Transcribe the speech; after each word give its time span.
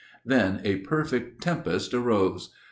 Then 0.25 0.61
a 0.63 0.77
perfect 0.77 1.43
tempest 1.43 1.93
arose. 1.93 2.49